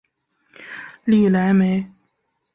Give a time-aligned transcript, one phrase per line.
[1.05, 1.87] 利莱梅。